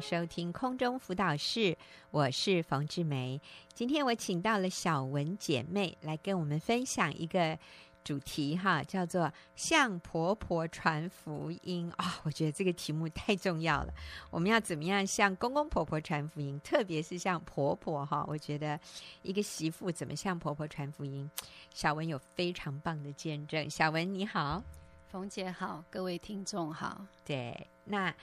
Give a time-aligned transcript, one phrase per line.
[0.00, 1.76] 迎收听空中辅导室，
[2.10, 3.38] 我是冯志梅。
[3.74, 7.58] 今天我请到了小文姐妹来跟我们分享一个
[8.02, 13.92] 主题，哈，叫做“向婆婆传福音”啊、哦，我觉得这个题目太重要了。
[14.30, 16.58] 我们要怎么样向公公婆婆传福音？
[16.60, 18.80] 特别是向婆婆，哈，我觉得
[19.20, 21.30] 一个媳妇怎么向婆婆传福音？
[21.74, 23.68] 小文有非常棒的见证。
[23.68, 24.62] 小文你好，
[25.10, 27.04] 冯姐好，各位听众好。
[27.22, 28.14] 对，那。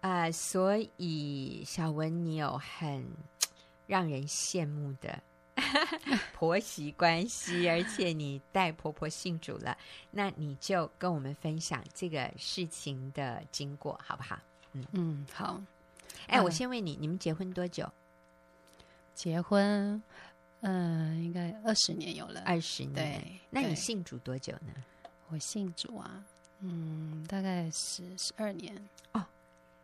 [0.00, 3.04] 啊、呃，所以小文，你有很
[3.86, 5.20] 让人羡慕的
[6.32, 9.76] 婆媳关系，而且你带婆婆信主了，
[10.10, 14.38] 那你就跟我们分享这个事情的经过，好不好？
[14.72, 15.60] 嗯嗯，好。
[16.28, 17.90] 哎，我先问你，你们结婚多久？
[19.14, 20.00] 结婚，
[20.60, 22.42] 嗯、呃，应该二十年有了。
[22.46, 23.40] 二十年，对。
[23.50, 24.72] 那你信主多久呢？
[25.30, 26.24] 我信主啊，
[26.60, 28.74] 嗯，大概十十二年
[29.12, 29.26] 哦。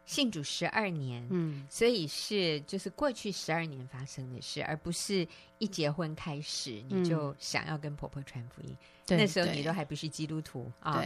[0.06, 5.26] 信主十二年，嗯，所以是就是过去十二年发生的事，而不是
[5.58, 8.76] 一结婚开始你就想要跟婆婆传福音。
[9.08, 11.02] 嗯、那时候你都还不是基督徒啊，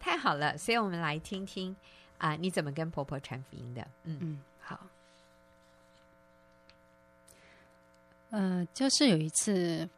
[0.00, 0.56] 太好了。
[0.56, 1.74] 所以我们来听听
[2.16, 3.86] 啊，你怎么跟婆婆传福音的？
[4.04, 4.86] 嗯嗯，好。
[8.30, 9.88] 嗯、呃，就是有一次。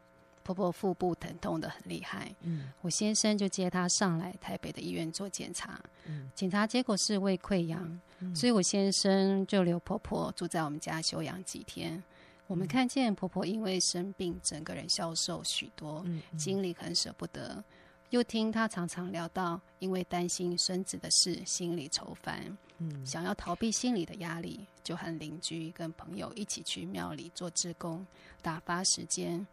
[0.43, 11.93] 婆婆腹部疼痛的很厉害，嗯，我先生就接她上来台北的医院做检查，嗯，检查结果是胃溃疡，嗯，所以我先生就留婆婆住在我们家休养几天。
[11.95, 12.03] 嗯，
[12.47, 17.63] 我们看见婆婆因为生病，整个人消瘦许多，嗯，心里很舍不得。
[18.09, 28.05] 又听她常常聊到，因为担心孙子的事，心里愁烦，嗯，想要逃避心理的压力，就和邻居跟朋友一起去庙里做志工，
[28.41, 29.47] 打发时间。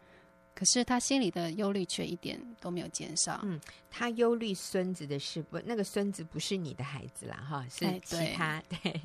[0.59, 3.39] 可是他心里的忧虑却一点都没有减少。
[3.43, 3.57] 嗯，
[3.89, 9.01] 他忧虑孙子的事，不，那个孙子不是你的孩子啦，哈，是其他、哎、对， 对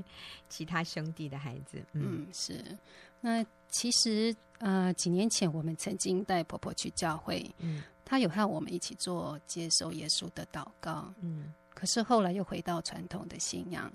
[0.48, 1.78] 其他兄弟的孩子。
[1.92, 2.60] 嗯，嗯是。
[3.20, 11.54] 那其实呃，几年前我们曾经带婆婆去教会，嗯，她有和我们一起做接受耶稣的祷告，嗯。
[11.72, 13.92] 可是后来又回到传统的信仰，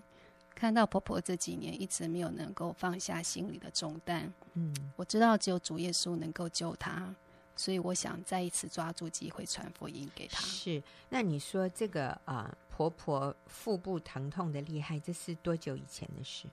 [0.55, 7.13] 看到婆婆这几年一直没有能够放下心里的重担，嗯，我知道只有主耶稣能够救她。
[7.59, 10.39] 所以我想再一次抓住机会传福音给她。
[10.39, 16.47] 是，那你说这个啊、呃，婆婆腹部疼痛的厉害，这是多久以前的事？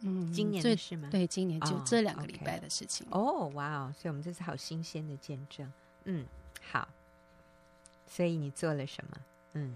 [0.00, 1.08] 嗯，今年的事吗？
[1.10, 3.06] 对，今年就这两个礼拜的事情。
[3.12, 3.94] 哦，哦，哇哦！
[3.98, 5.72] 所以我们这是好新鲜的见证。
[6.04, 6.26] 嗯，
[6.70, 6.86] 好。
[8.06, 9.16] 所以你做了什么？
[9.54, 9.74] 嗯。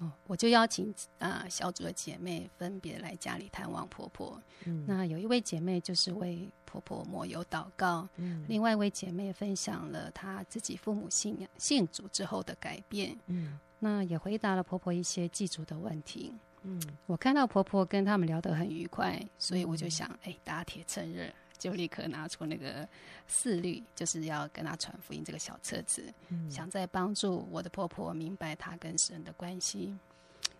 [0.00, 4.40] 哦，我就邀请啊、呃、小组的姐妹分别来家里探望婆婆。
[4.64, 8.08] 嗯，那有一位姐妹就是为婆婆抹油祷告。
[8.16, 13.14] 嗯，另外一位姐妹分享了她自己父母信仰信主之后的改变。
[13.26, 16.32] 嗯，那也回答了婆婆一些祭祖的问题。
[16.62, 21.24] 嗯，我看到婆婆跟他们聊得很愉快，所以我就想，哎、嗯，打铁趁热。
[21.60, 22.88] 就立刻拿出那个
[23.28, 29.94] 四律，就是要跟他传福音这个小册子，嗯、想再帮助我的婆婆明白她跟神的关系。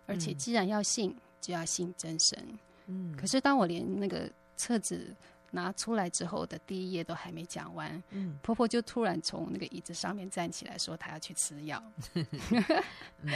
[0.05, 2.59] 而且既然要信，就要信真神。
[2.85, 3.13] 嗯。
[3.17, 5.13] 可是当我连那个册子
[5.49, 11.81] 拿出来之后的第一页都还没讲完，嗯，婆婆就突然从那个椅子上面站起来，说她要去吃药。
[12.13, 13.33] 嗯，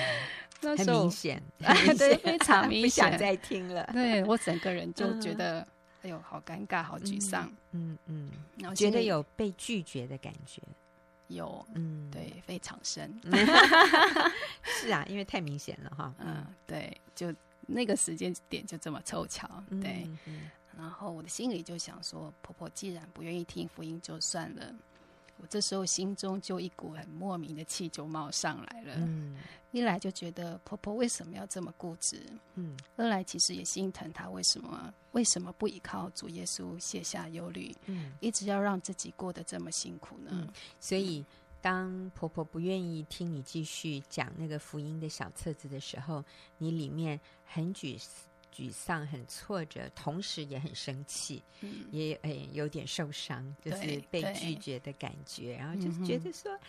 [0.61, 1.43] 那时候很明显，
[1.97, 3.89] 对，非常 明显，不想再听了。
[3.91, 5.61] 对，我整个人就觉得。
[5.61, 5.67] 嗯
[6.05, 8.29] 哎呦，好尴尬，好沮丧，嗯嗯，
[8.59, 10.61] 然后觉得有被拒绝的感觉，
[11.29, 13.11] 有，嗯，对，非常深，
[14.63, 17.33] 是啊，因为太明显了哈，嗯，对，就
[17.65, 19.49] 那个时间点就这么凑巧，
[19.81, 20.07] 对，
[20.77, 24.75] 然后我的心里就想说，婆婆既然不愿意听福音，就算了。
[25.45, 28.95] 我这时候心中就一股很莫名的气就冒上来了。
[28.97, 29.38] 嗯，
[29.69, 32.19] 一来就觉得婆婆为什么要这么固执？
[32.56, 37.72] 嗯，二来其实也心疼她为什么为什么不依靠主耶稣卸下忧虑？
[37.85, 40.31] 嗯，一直要让自己过得这么辛苦呢？
[40.33, 41.23] 嗯，所以
[41.62, 46.25] 当婆婆不愿意听你继续讲那个福音的小册子的时候，
[46.57, 48.09] 你里面很沮丧。
[48.55, 55.57] 沮丧、很挫折，同时也很生气，嗯、也诶有点受伤，就是被拒绝的感觉。
[55.57, 56.59] 然后就是觉得说，嗯、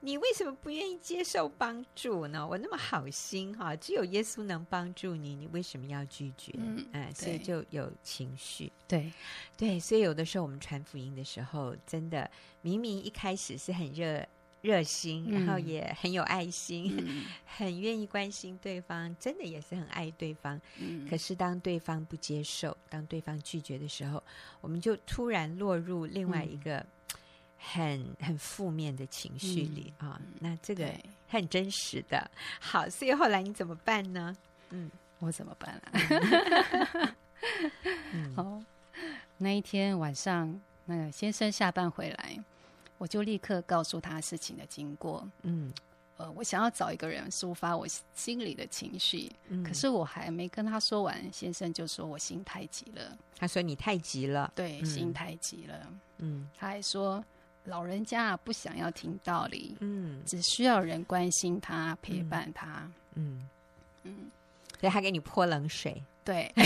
[0.00, 2.48] 你为什么不愿意接受帮助呢？
[2.48, 6.54] 我那么好心哈，只有耶稣能帮助你，你为什么要拒绝？
[6.56, 8.72] 嗯，哎，所以就有情绪。
[8.86, 9.12] 对，
[9.56, 12.30] 对，所以有的时候我们传福音的时候，真的
[12.62, 14.26] 明明一开始是很热。
[14.60, 20.60] 热心，然后也很有爱心，嗯、 很愿意关心对方，真的也是很爱对方。
[20.78, 24.22] 嗯、可是当对方不接受，当对方拒绝的时候，
[24.60, 26.84] 我们就突然落入另外一个
[27.56, 30.20] 很、嗯、很负面的情绪里啊。
[30.40, 30.92] 那这个
[31.28, 32.30] 很真实的。
[32.60, 34.36] 好，所以后来你怎么办呢？
[34.70, 34.90] 嗯，
[35.20, 37.16] 我怎么办啊？
[38.34, 38.60] 好
[39.36, 42.36] 那一天晚上，那个先生下班回来，
[42.98, 45.26] 我就立刻告诉他事情的经过。
[45.42, 45.72] 嗯，
[46.16, 49.30] 呃，我想要找一个人抒发我心里的情绪。
[49.48, 53.16] 嗯，可是我还没跟他说完，先生就说我心太急了。
[53.38, 55.92] 他说你太急了，对，嗯，心太急了。
[56.18, 57.24] 嗯，他还说
[57.64, 62.90] 老人家不想要听道理，嗯，只需要人关心他，陪伴他。
[63.14, 63.48] 嗯
[64.02, 64.30] 嗯，
[64.80, 66.02] 所以他给你泼冷水。
[66.24, 66.52] 对。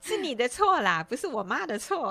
[0.00, 2.10] 是你的错啦，不是我妈的错。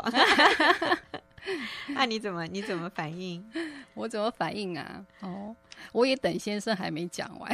[1.89, 3.44] 那你怎么你怎么反应？
[3.94, 5.06] 我怎么反应啊？
[5.21, 5.56] 哦，
[5.91, 7.51] 我也等先生还没讲完，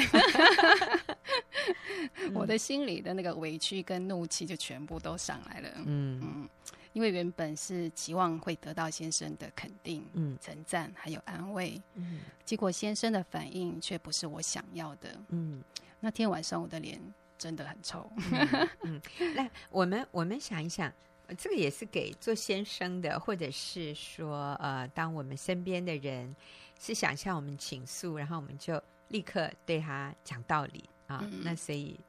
[2.33, 5.69] 我的心里的那个委屈跟怒气就全部都上来了。
[5.85, 6.49] 嗯嗯，
[6.93, 15.09] 因为原本是期望会得到先生的肯定、嗯称赞还有安慰，嗯，结果先生的反应却不是我想要的。
[15.29, 15.61] 嗯，
[15.99, 16.99] 那天晚上我的脸。
[17.37, 18.09] 真的很臭。
[18.31, 19.01] 嗯，嗯，
[19.35, 20.89] 那我们我们想一想，
[21.37, 26.35] 这个也是给做先生的，或者是说，呃，当我们身边的人
[26.79, 31.21] 是想向我们倾诉，然后我们就立刻对他讲道理啊。
[31.23, 31.99] 嗯、那所以，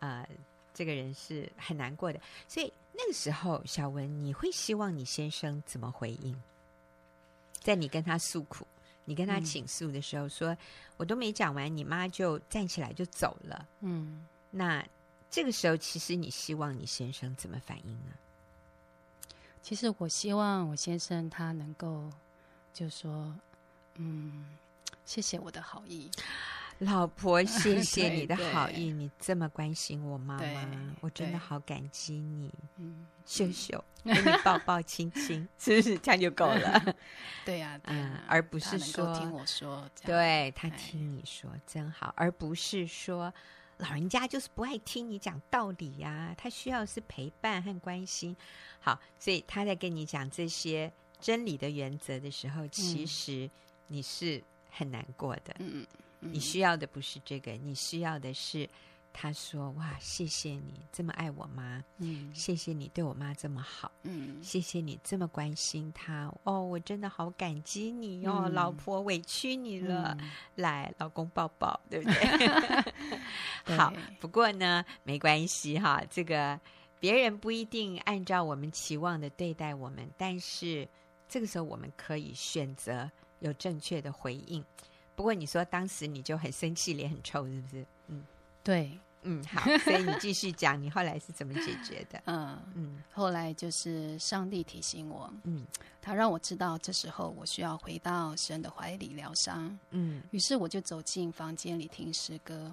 [0.00, 0.28] 呃，
[0.74, 2.20] 这个人是很难过的。
[2.48, 6.34] 所以那个时候，小文，你会希望你先生怎么回应？
[7.60, 8.66] 在你跟他诉苦、
[9.04, 10.56] 你跟他倾诉的时候，嗯、说
[10.96, 13.68] 我都没讲完，你妈就站起来就走了。
[13.80, 14.26] 嗯。
[14.50, 14.86] 那
[15.28, 18.12] 这个时候，其实你希望你先生怎么反应呢？
[19.66, 22.08] 其实我希望我先生他能够
[22.72, 23.34] 就说，
[23.96, 24.46] 嗯，
[25.04, 26.08] 谢谢我的好意，
[26.78, 32.54] 老婆，谢 谢你的好意，你这么关心我妈妈，我真的好感激你。
[32.76, 36.94] 嗯，秀秀，给你抱抱亲亲， 是不是这样就够了？
[37.44, 43.34] 对呀、啊，嗯，而不是说听我说，对他听你说真好，而不是说。
[43.78, 48.36] 老人家就是不爱听你讲道理呀、啊，他需要是陪伴和关心。
[48.80, 50.90] 好，所以他在跟你讲这些
[51.20, 53.50] 真理的原则的时候，其实
[53.86, 55.54] 你是很难过的。
[55.58, 55.86] 嗯
[56.20, 58.68] 嗯，你需要的不是这个，你需要的是。
[59.18, 72.84] 他说：“哇，谢谢你这么爱我妈，嗯，谢谢你对我妈这么好，嗯，谢谢你这么关心她，哦，我真的好感激你哦，嗯、老婆委屈你了，嗯、来，老公抱抱，对不对？
[73.64, 73.90] 对好，
[74.20, 76.60] 不过呢，没关系哈，这个
[77.00, 80.86] 别人不一定按照我们期望的对待我们，但是
[81.26, 84.62] 这个时候我们可以选择有正确的回应。
[85.14, 87.86] 不过你说当时你就很生气，脸很臭，是不是？
[88.08, 88.22] 嗯，
[88.66, 88.98] 对。”
[89.28, 92.22] 嗯， 好，所以你继续讲，你后来是怎么解决的？
[92.26, 95.66] 嗯嗯，后来就是上帝提醒我，嗯，
[96.00, 102.70] 他让我知道这时候我需要回到神的怀里疗伤，嗯，于是我就走进房间里听诗歌，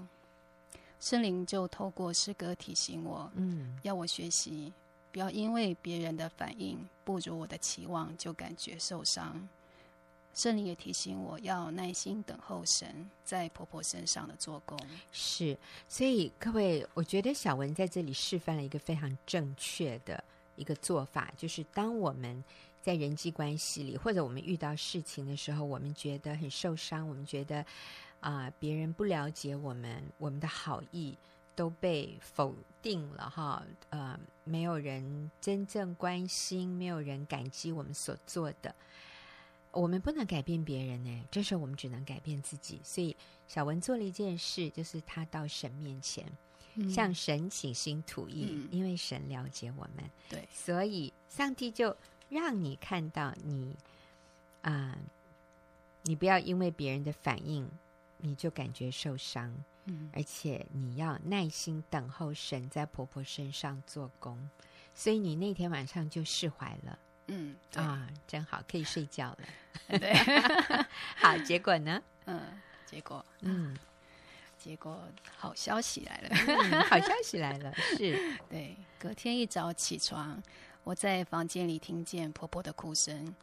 [1.00, 4.72] 圣灵就透过诗歌提醒我，嗯，要我学习，
[5.12, 9.50] 不要因为别人的反应不如我的期望就感觉受伤。
[10.34, 14.78] 圣灵也提醒我要耐心等候神在婆婆身上的做工。
[15.12, 15.58] 是，
[15.88, 20.24] 所以各位，我觉得小文在这里示范了一个非常正确的
[20.56, 22.44] 一个做法，就是当我们
[22.82, 27.60] 在人际关系里，或者我们遇到事情的时候，我们觉得很受伤，我们觉得
[28.20, 31.16] 啊、呃，别人不了解我们，我们的好意
[31.56, 38.74] 都被否定了哈，呃，没有人真正关心，没有人感激我们所做的。
[39.74, 42.80] 我们不能改变别人呢，这时候我们只能改变自己。
[42.84, 43.16] 所以
[43.48, 46.26] 小文做了一件事，就是他到神面前，
[46.76, 50.10] 嗯、向神倾心吐意，嗯、因为神了解我们。
[50.30, 51.96] 对，所以上帝就
[52.30, 53.76] 让你看到你
[54.62, 54.98] 啊、呃，
[56.04, 57.70] 你不要因为别人的反应
[58.18, 59.54] 你就感觉受伤，
[59.86, 64.50] 嗯，而且你要耐心等候神在婆婆身上做工。
[64.96, 67.00] 所以你那天晚上就释怀了。
[67.28, 69.40] 嗯啊，真好，可以睡觉了。
[70.00, 70.14] 对，
[71.16, 72.02] 好，结果呢？
[72.26, 72.42] 嗯，
[72.86, 73.78] 结果，嗯，
[74.58, 75.02] 结果
[75.38, 78.76] 好消息来了，嗯、好消息来了， 是对。
[79.00, 80.42] 隔天一早起床，
[80.84, 83.36] 我在房间里听见婆婆的哭声，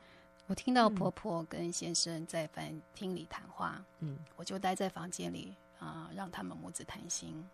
[0.47, 7.47] 我听到婆婆跟先生在饭厅里谈话，嗯，我就待在房间里啊、呃，让他们母子谈心。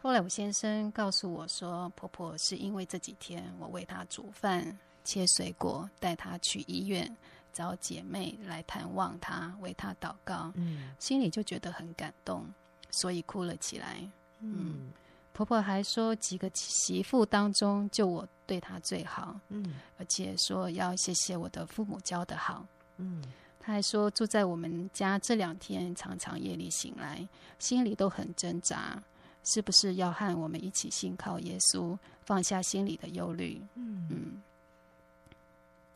[0.00, 4.78] 后来我先生告诉我说，婆婆是因为这几天我为她煮饭。
[5.04, 7.14] 切水果，带她去医院
[7.52, 12.44] 找姐妹来探望她，为她祷告，嗯，心里就觉得很感动，
[12.90, 13.98] 所以哭了起来。
[14.40, 14.92] 嗯，嗯，
[15.32, 23.22] 婆婆还说几个媳妇当中，就我对她最好，嗯，而且说要谢谢我的父母教的好，嗯，
[23.60, 27.26] 她还说住在我们家这两天，常常夜里醒来，
[27.58, 29.02] 心里都很挣扎，
[29.44, 33.62] 是不是要和我们一起信靠耶稣，放下心里的忧虑？
[33.74, 34.06] 嗯。
[34.10, 34.42] 嗯，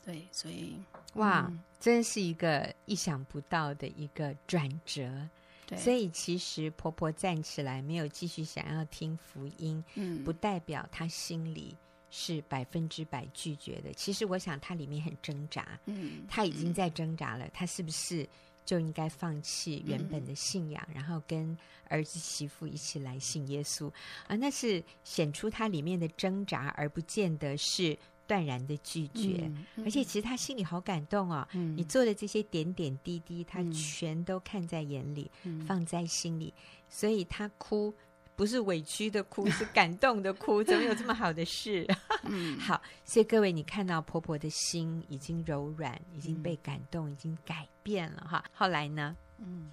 [0.09, 0.75] 对，所以
[1.17, 5.29] 哇，嗯、真是一个意想不到的一个转折。
[5.67, 11.77] 对，所以其实婆婆站起来没有继续想要听福音，嗯，不代表她心里
[12.11, 13.93] 是百分之百拒绝的。
[13.93, 18.27] 其实我想她里面很挣扎，嗯，她已经在挣扎了，她是不是？
[18.65, 21.57] 就应该放弃原本的信仰，嗯、然后跟
[21.89, 23.91] 儿子媳妇一起来信耶稣
[24.27, 24.37] 啊！
[24.37, 27.97] 那是显出她里面的挣扎，而不见得是
[28.29, 29.51] 断然的拒绝。
[29.79, 36.55] 而且其实他心里好感动哦，嗯、你做的这些点点滴滴，他全都看在眼里，嗯、放在心里，
[36.89, 37.93] 所以他哭。
[38.37, 40.63] 不是委屈的哭，是感动的哭。
[40.63, 41.85] 怎么有这么好的事？
[42.23, 48.45] 嗯、好，所以各位，你看到婆婆的心已经柔软，已经被感动，嗯、已经改变了哈。
[48.53, 49.17] 后来呢？
[49.39, 49.69] 嗯，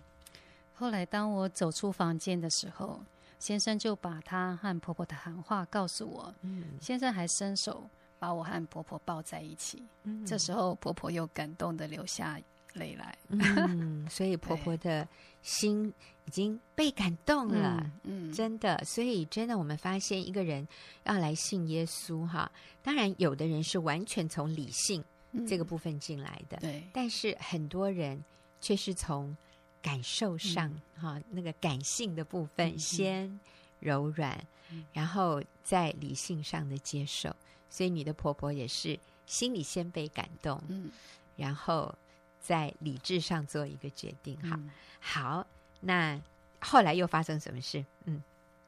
[0.73, 3.05] 后来当我走出房间的时候，
[3.37, 6.33] 先生就把他和婆婆的谈话告诉我。
[6.41, 7.87] 嗯，先生还伸手
[8.25, 9.83] 把我和婆婆抱在一起。
[10.01, 12.41] 嗯，这时候婆婆又感动的流下
[12.73, 13.15] 泪来。
[13.27, 15.07] 嗯， 所以婆婆的
[15.43, 15.93] 心
[16.25, 18.33] 已经被感动了，嗯，嗯。
[18.33, 20.67] 真的，所以真的，我们发现一个人
[21.03, 22.51] 要来信耶稣哈，
[22.81, 25.03] 当然有的人是完全从理性
[25.47, 28.19] 这个部分进来的，嗯、对，但是很多人
[28.59, 29.37] 却是从
[29.83, 30.73] 感受上。
[30.95, 33.39] 哈、嗯、那个感性的部分、嗯、先
[33.79, 34.35] 柔软，
[34.71, 37.29] 嗯、然后在理性上的接受，
[37.75, 40.89] 所以你的婆婆也是心里先被感动，嗯，
[41.35, 41.93] 然后
[42.39, 44.69] 在理智上做一个决定，哈、嗯，
[45.01, 45.45] 好。
[45.81, 46.17] 那
[46.61, 47.83] 后来又发生什么事？
[48.05, 48.23] 嗯，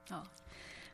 [0.09, 0.21] 哦，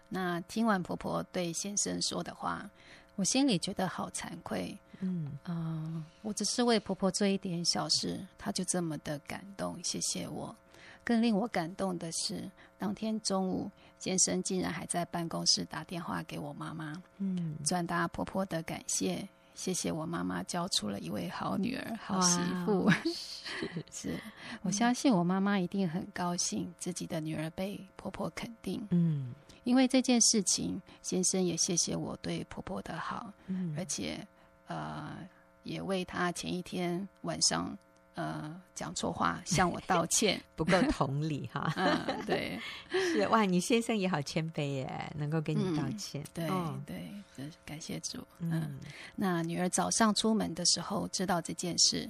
[0.09, 2.69] 那听完婆婆对先生说的话，
[3.15, 4.77] 我心里觉得好惭愧。
[4.99, 10.55] 嗯啊、呃，我只是为婆婆做一点小事，她就这么的感动，谢谢我。
[11.03, 13.71] 更令我感动的是，当天中午，
[14.03, 19.25] 先生竟然还在办公室打电话给我妈妈，嗯，转达婆婆的感谢。
[19.55, 22.91] 谢谢我妈妈教出了一位好女儿、好媳妇。
[23.49, 24.19] 是，是
[24.63, 28.85] 我相信我妈妈一定很高兴自己的女儿被婆婆肯定。
[28.91, 29.33] 嗯，
[29.63, 34.19] 因为这件事情，先生也谢谢我对婆婆的好，嗯，而且
[34.67, 35.15] 呃，
[35.63, 37.77] 也为她前一天晚上。
[38.15, 41.73] 呃，讲错话向我道歉， 不够同理哈。
[41.77, 42.59] 嗯，对，
[42.91, 46.21] 是哇，你先生也好谦卑耶，能够跟你道歉。
[46.21, 48.19] 嗯、对、哦、对，感谢主。
[48.37, 48.79] 嗯，嗯，
[49.15, 52.07] 那女儿早上出门的时候知道这件事，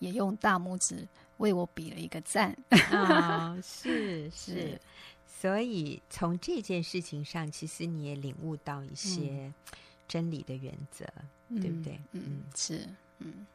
[0.00, 2.54] 也用大拇指为我比了一个赞。
[2.90, 4.78] 啊、哦， 是是，
[5.26, 9.50] 所以从这件事情上，其实你也领悟到一些
[10.06, 11.06] 真理的原则，
[11.48, 11.98] 嗯、对不对？
[12.12, 12.86] 嗯，嗯是，
[13.20, 13.46] 嗯。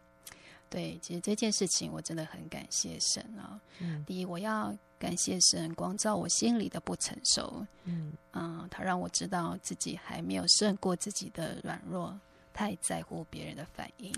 [0.74, 3.62] 对，其实这件事情我真的很感谢神啊。
[3.78, 7.64] 嗯，第一，我要感谢神光照我心里的不成熟。
[7.84, 12.20] 嗯，嗯，他让我知道自己还没有胜过自己的软弱，
[12.54, 14.12] 太在乎别人的反应。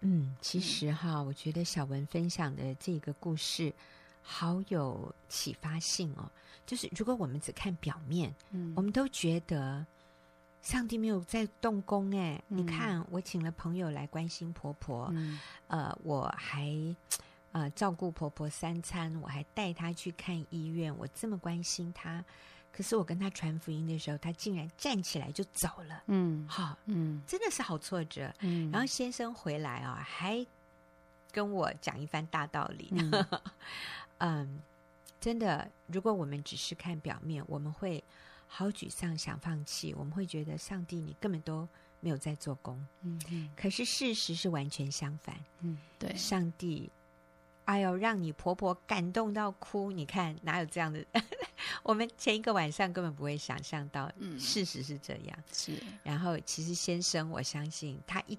[0.00, 3.72] 嗯，其实哈，嗯，我觉得小文分享的这个故事
[4.20, 6.28] 好有启发性哦。
[6.66, 9.86] 就是如果我们只看表面，嗯，我们都觉得。
[10.62, 12.42] 上帝没有在动工哎！
[12.48, 16.70] 嗯、你看，我请了朋友来关心婆婆，嗯、呃，我还
[17.52, 22.22] 呃照顾婆婆三餐，我还带她去看医院，我这么关心她，
[22.70, 26.02] 可是我跟她传福音的时候，她竟然站起来就走了。
[26.08, 28.30] 嗯，好，嗯，真的是好挫折。
[28.40, 30.46] 嗯，然后先生回来啊，还
[31.32, 32.90] 跟我讲一番大道理。
[32.92, 33.26] 嗯，
[34.18, 34.60] 嗯，
[35.18, 38.04] 真的，如果我们只是看表面，我们会。
[38.52, 41.66] 好沮丧，想放弃，我们会觉得上帝，你根本都
[42.00, 42.84] 没有在做工。
[43.02, 43.48] 嗯嗯。
[43.56, 45.36] 可是事实是完全相反。
[45.60, 46.12] 嗯，对。
[46.16, 46.90] 上帝，
[47.66, 51.02] 哎呦，让你婆婆感动到哭，你看哪有这样的？
[51.84, 55.38] 我们前一个晚上根本不会想象到，嗯，事实是这样。
[55.52, 55.72] 是。
[56.02, 58.36] 然后，其实先生，我相信他一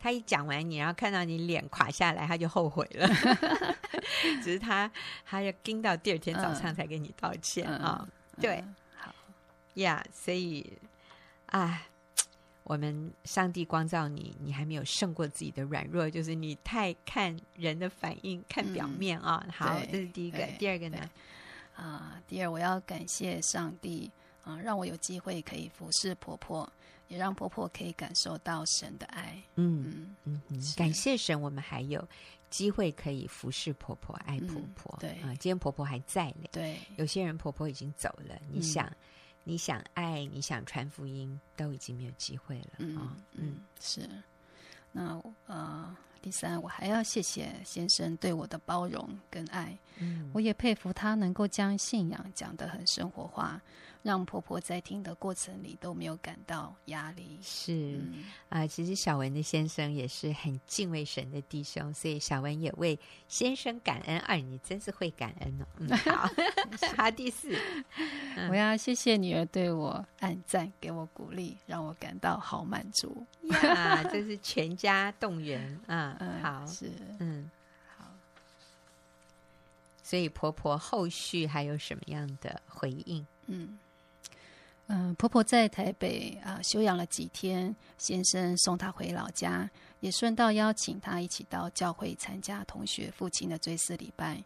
[0.00, 3.08] 他一讲完你，然后看到你脸垮下来，他就后悔了。
[4.42, 4.90] 只是他
[5.24, 8.08] 他要盯到第二天早上才给你道歉啊。
[8.40, 8.64] 对。
[9.82, 10.72] 呀，yeah, 所以
[11.46, 11.86] 啊，
[12.64, 19.42] 我们上帝光照你，你还没有胜过自己的软弱，就是你太看人的反应，看表面啊。
[19.46, 20.38] 嗯、好，这是第一个。
[20.58, 21.10] 第二个呢？
[21.74, 24.10] 啊，第二，我要感谢上帝
[24.44, 26.70] 啊，让我有机会可以服侍婆婆，
[27.08, 29.42] 也让婆婆可以感受到神的爱。
[29.56, 32.06] 嗯嗯嗯，感谢神，我们还有
[32.50, 34.96] 机会可以服侍婆婆，爱婆婆。
[34.98, 36.48] 嗯、对啊，今天婆婆还在嘞。
[36.52, 38.88] 对，有些人婆婆已经走了，你想。
[39.50, 43.16] 嗯你想爱，你想传福音，都已经没有机会了啊！
[43.34, 44.08] 嗯，嗯，是。
[44.92, 49.76] 那呃，第三，我还要谢谢先生对我的包容跟爱。
[49.98, 53.60] 嗯，我也佩服他能够将信仰讲得很生活化。
[54.02, 57.38] 让婆婆在听的过程里都没有感到压力。
[57.42, 64.18] 是啊、嗯呃，其实小文的先生也是很敬畏神的弟兄，所以小文也为先生感恩。
[64.20, 65.66] 二、啊，你真是会感恩哦。
[65.76, 66.30] 嗯、好，
[66.96, 67.54] 好，第四，
[68.36, 73.26] 嗯、我要谢谢女儿对我按赞，给我鼓励，让我感到好满足。
[73.50, 76.16] 呀，这是全家动员啊。
[76.20, 77.50] 嗯，好，是，嗯，
[77.98, 78.06] 好。
[80.02, 83.26] 所以婆婆后续还有什么样的回应？
[83.46, 83.78] 嗯。
[84.92, 89.70] 嗯、呃，婆婆在台北啊、呃、休养了几天，先生送她回老家，
[90.00, 94.42] 也顺道邀请她一起到教会参加同学父亲的追思礼拜。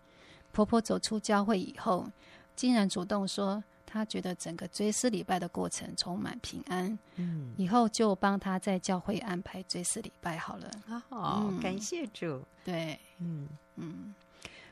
[0.53, 2.07] 婆婆走出教会以后，
[2.55, 6.97] 竟然主动说，她觉得整个追思礼拜的过程充满平安。
[7.17, 10.71] 嗯，以后就帮她在教会安排追思礼拜好了。
[11.09, 12.45] 哦，嗯、感谢主。
[12.63, 14.15] 对，嗯嗯。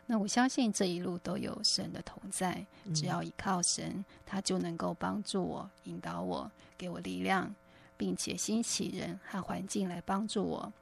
[0.06, 7.54] 那我相信这一路都有神的同在，只要依靠神，他就能够帮助我、引导我、给我力量，
[7.96, 10.72] 并且兴起人和环境来帮助我，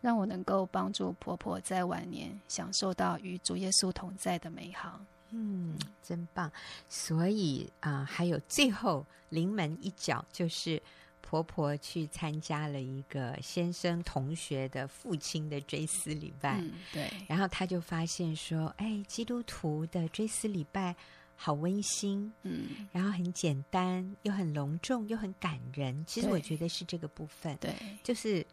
[0.00, 5.00] 让我能够帮助婆婆在晚年享受到与主耶稣同在的美好。
[5.30, 6.50] 嗯，真棒。
[6.88, 10.82] 所以啊、呃，还有最后临门一脚就是。
[11.26, 20.94] 婆婆去参加了一个先生同学的父亲的追思礼拜，嗯，对，然后她就发现说：“哎，基督徒的追思礼拜
[21.34, 26.04] 好温馨，嗯，然后很简单，又很隆重，又很感人。
[26.06, 28.46] 其实我觉得是这个部分，对，就是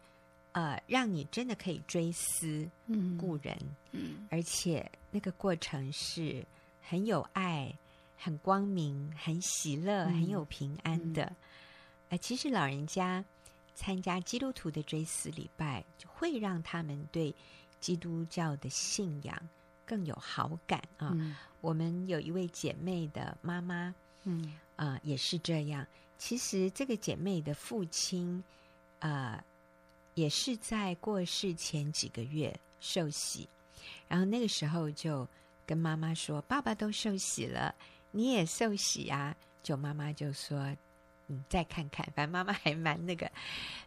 [0.54, 2.68] 呃，让你真的可以追思
[3.20, 3.56] 故人，
[3.92, 6.44] 嗯，嗯，而且那个过程是
[6.82, 7.72] 很有爱、
[8.18, 11.32] 很光明、很喜乐、嗯、很有平安的。
[12.12, 13.24] 嗯”哎，其实老人家
[13.74, 17.34] 参加基督徒的追思礼拜，就会让他们对
[17.80, 19.50] 基督教的信仰
[19.86, 21.12] 更有好感啊。
[21.14, 25.88] 嗯、我们有一位姐妹的妈妈，嗯啊、呃，也是这样。
[26.18, 28.44] 其实这个姐妹的父亲，
[29.00, 29.42] 呃，
[30.14, 33.48] 也是在过世前几个月受洗，
[34.08, 35.28] 然后那个时候就
[35.66, 37.74] 跟妈妈说：“爸爸都受洗了，
[38.12, 40.76] 你也受洗啊？”就妈妈就说。
[41.32, 43.32] 嗯，再看看，反正妈妈还蛮那个，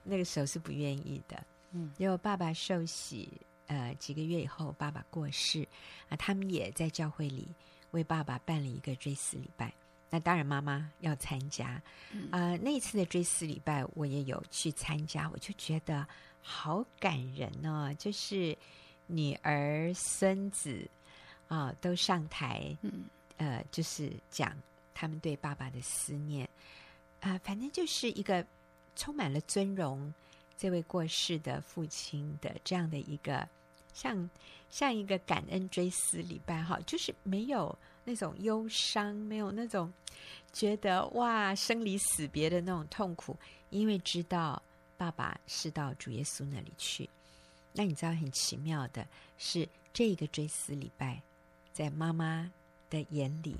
[0.02, 1.44] 那个时候是不愿意的。
[1.72, 3.28] 嗯，因为爸爸受洗，
[3.66, 5.68] 呃，几个月以后，爸爸过世
[6.08, 7.46] 啊，他们也在教会里
[7.90, 9.70] 为爸爸办了一个追思礼拜。
[10.08, 11.66] 那当然，妈妈要参加。
[11.66, 16.06] 啊、嗯呃，那一次的追思礼拜，我也有去参加，我就觉得
[16.40, 18.56] 好感人哦，就是
[19.08, 20.88] 女儿、孙子
[21.48, 23.04] 啊、呃，都上台，嗯，
[23.38, 24.56] 呃，就是讲
[24.94, 26.48] 他们对爸爸的思念。
[27.24, 28.44] 啊、呃，反正就是一个
[28.94, 30.12] 充满了尊荣
[30.58, 33.48] 这位过世的父亲的这样的一个
[33.94, 34.28] 像
[34.70, 39.90] 像一个感恩追思礼拜哈，就是没有那种忧伤，没有那种
[40.52, 43.34] 觉得哇生离死别的那种痛苦，
[43.70, 44.62] 因为知道
[44.98, 47.08] 爸爸是到主耶稣那里去。
[47.72, 49.06] 那你知道很奇妙的
[49.38, 51.22] 是，这个追思礼拜
[51.72, 52.52] 在妈妈
[52.90, 53.56] 的眼里，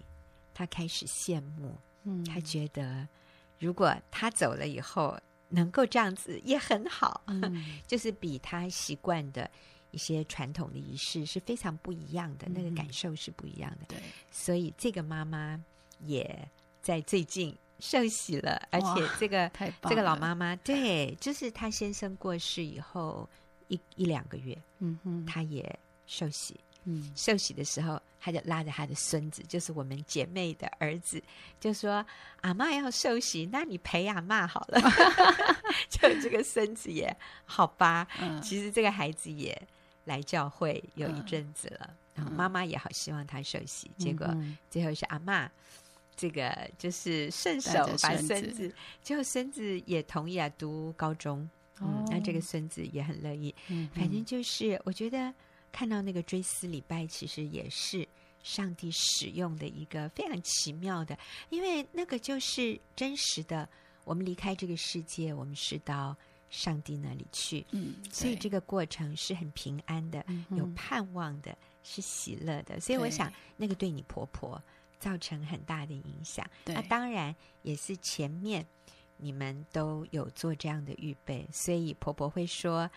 [0.53, 3.09] 她开始羡慕，嗯，她觉得。
[3.58, 9.48] 如果他走了以后能够这样子也很好，嗯、 就是比他习惯的
[9.90, 13.86] 一些传统的仪式是非常不一样的，嗯、那个感受是不一样的。
[13.88, 13.98] 对，
[14.30, 15.62] 所以这个妈妈
[16.00, 16.48] 也
[16.82, 19.50] 在最近受洗了，而且这个
[19.82, 23.28] 这个老妈妈，对，就是她先生过世以后
[23.68, 26.58] 一一两个月，嗯哼，她也受洗。
[26.86, 31.22] 嗯，受洗的时候，他就拉着他的孙子，就是我们姐妹的儿子，
[31.58, 32.04] 就说
[32.42, 34.78] ：“阿嬷要受洗，那你陪阿嬷好了。”
[35.88, 37.16] 就这个孙子也
[37.46, 38.06] 好吧。
[38.20, 39.60] 嗯，其实这个孩子也
[40.04, 44.36] 来教会有一阵子了，嗯，然后妈妈也好希望他受洗，嗯，结果
[44.68, 45.48] 最后是阿嬷
[46.14, 51.48] 这个就是顺手把孙子，最后孙子也同意啊，读高中。
[51.80, 53.54] 嗯，那这个孙子也很乐意。
[53.68, 55.32] 嗯，反正就是我觉得。
[55.74, 58.06] 看到那个追思礼拜，其实也是
[58.44, 61.18] 上帝使用的一个非常奇妙的，
[61.50, 63.68] 因为那个就是真实的。
[64.04, 66.16] 我们离开这个世界，我们是到
[66.48, 72.78] 上帝那里去，嗯，所以这个过程是很平安的，嗯、有盼望的，是喜乐的。
[72.78, 74.62] 所以我想，那个对你婆婆
[75.00, 76.48] 造成很大的影响。
[76.66, 78.64] 那当然也是前面
[79.16, 82.88] 你们都有做这样的预备，所以婆婆会说。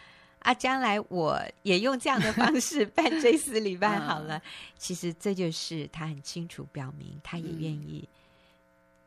[0.48, 4.42] 啊，将来我也用这样的方式 办追思礼拜好了。
[4.78, 8.08] 其实这就是他很清楚表明，他也愿意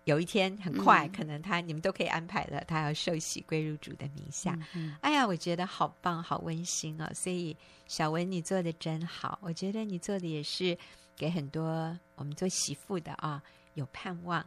[0.04, 4.54] 有一天很快，嗯、可能他你们都可以安排了，他要受洗归入主的名下。
[5.00, 7.10] 哎呀，我觉得好棒，好温馨哦！
[7.14, 10.76] 所以小文你做的真好，我觉得你做的也是
[11.16, 14.44] 给很多我们做媳妇的啊有盼望，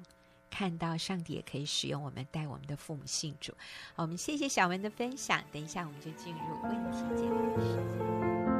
[0.53, 3.51] 看到上帝也可以使用我们带我们的父母信主。
[3.95, 8.52] 好，我们谢谢小文的分享，等一下我们就进入问题解答的时间。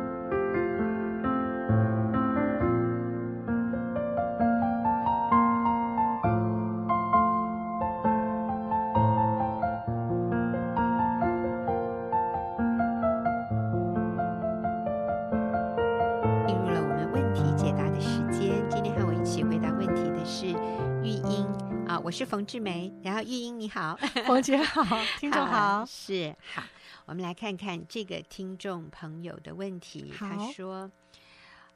[22.14, 23.98] 是冯志梅，然后玉英你好，
[24.28, 24.84] 冯姐好，
[25.20, 26.62] 听众好， 好，是好，
[27.08, 30.14] 我们来看看这个听众朋友的问题。
[30.16, 30.92] 他说：“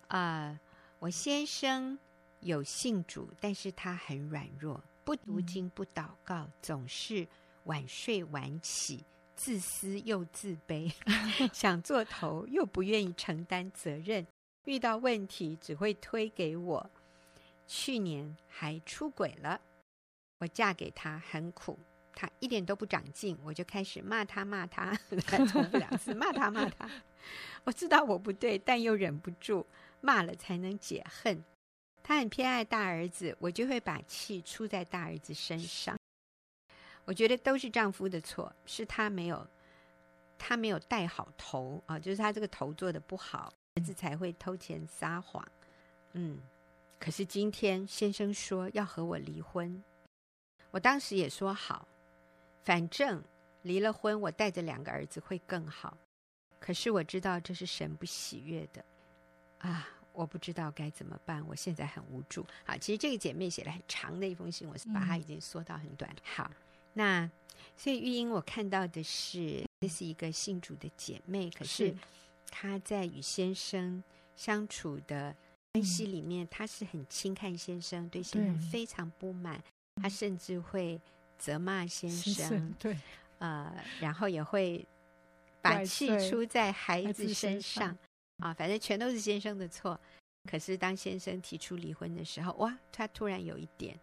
[0.10, 0.60] 啊、呃，
[1.00, 1.98] 我先生
[2.42, 7.28] 有信主，但是他很软弱，不读经不祷告，嗯、总是
[7.64, 9.04] 晚睡晚起，
[9.36, 10.94] 自私又自卑，
[11.52, 14.28] 想做头又不愿意承担责任，
[14.66, 16.92] 遇到问题只会推给我。
[17.66, 19.60] 去年还出轨了。”
[20.40, 21.78] 我嫁给他很苦，
[22.14, 24.94] 他一点都不长进，我就开始骂他骂他，
[25.48, 26.90] 重复两次骂他骂他。
[27.66, 29.66] 我知道我不对，但又忍不住
[30.02, 31.44] 骂了才能解恨。
[32.04, 35.98] 他很偏爱大儿子，我就会把气出在大儿子身上。
[37.04, 39.46] 我觉得都是丈夫的错，是他没有
[40.38, 45.46] 他没有带好头啊，就是他这个头做的不好，儿子才会偷钱撒谎。
[46.14, 46.40] 嗯，
[47.00, 49.84] 可是今天先生说要和我离婚。
[50.72, 51.88] 我当时也说好，
[52.64, 53.24] 反正
[53.64, 55.98] 离了婚，我带着两个儿子会更好。
[56.60, 58.84] 可是我知道这是神不喜悦的，
[59.60, 61.46] 啊，我不知道该怎么办。
[61.48, 62.46] 我现在很无助。
[62.66, 66.12] 好，其实这个姐妹写了很长的一封信，我是把它已经缩到很短。
[66.12, 66.52] 嗯、好，
[66.94, 67.30] 那
[67.78, 71.96] 所以玉英，我看到的是这是一个信主的姐妹，可是
[72.50, 74.04] 她在与先生
[74.36, 75.36] 相处的
[75.74, 79.64] 关系里面，她是很轻看先生，对先生非常不满。
[80.02, 81.00] 他甚至会
[81.38, 82.98] 责骂先生，对，
[83.40, 84.86] 呃，然后也会
[85.62, 87.98] 把气出在孩子身上，
[88.38, 90.00] 啊，反正全都是先生的错。
[90.50, 94.00] 可是当先生提出离婚的时候，哇，他突然有一点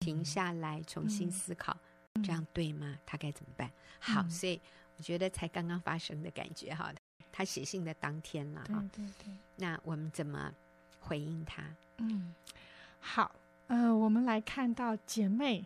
[0.00, 1.76] 停下来，重新思考，
[2.14, 2.98] 嗯、这样对吗？
[3.04, 3.68] 他该怎么办？
[3.68, 4.58] 嗯、好，所以
[4.96, 6.92] 我觉得才刚刚发生的感觉，哈，
[7.30, 9.34] 他写信的当天了，哈，对对对。
[9.56, 10.52] 那我们怎么
[10.98, 11.62] 回应他？
[11.98, 12.34] 嗯，
[12.98, 13.30] 好。
[13.72, 15.64] 呃，我们来看到姐妹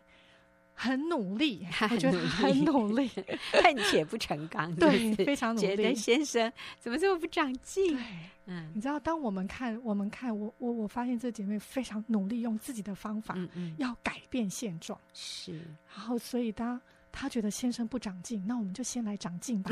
[0.74, 3.10] 很努力， 我觉得很努力，
[3.50, 5.66] 恨铁不成钢，对，非常努力。
[5.66, 7.96] 觉得先生怎么这么不长进？
[7.96, 8.04] 对，
[8.46, 15.54] 嗯，你知道，当我们看，我们看，我我我发现这姐妹非常努力，用自己的方法，嗯嗯，要改变现状，是。
[15.92, 16.80] 然后，所以当。
[17.18, 19.70] 他觉得先生不长进，那我们就先来长进吧。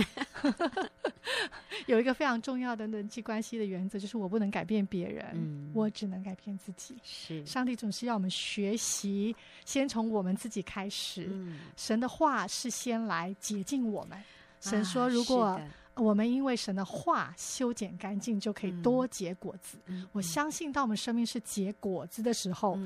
[1.85, 6.97] 有一个非常重要的人际关系的原则，就是我不能改变别人，嗯、我只能改变自己。
[7.03, 11.29] 是，上帝总是要我们学习，先从我们自己开始。
[11.31, 14.19] 嗯、神的话是先来洁净我们。
[14.61, 15.61] 神说，如果、啊
[15.97, 19.79] 我们因为神的话修剪干净，就可以多结果子。
[19.87, 22.79] 嗯、我相信，当我们生命是结果子的时候，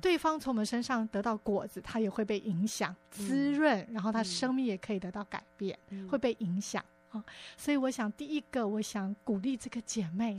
[0.00, 6.84] 对方从我们身上得到果子，他也会被影响、滋润，嗯、然后他生命也可以得到改变，嗯、会被影响。
[7.56, 10.36] 所以我想，第一个，我想鼓励这个姐妹，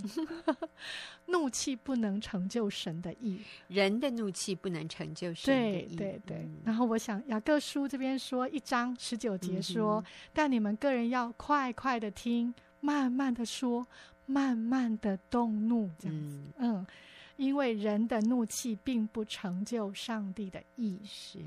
[1.28, 5.96] 怒气不能成就神的意，人的怒气不能成就神的意。
[5.96, 6.38] 对对对。
[6.38, 13.86] 嗯、然后我想，雅各书这边说一章十九节说，嗯、但你们个人要快快的听，慢慢的说，
[14.26, 16.38] 慢慢的动怒，这样子。
[16.58, 16.88] 嗯，嗯，
[17.36, 21.40] 因为人的怒气并不成就上帝的意识。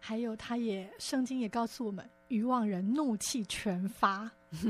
[0.00, 2.08] 还有，他也圣经也告诉我们。
[2.28, 4.30] 愚妄人怒气全发，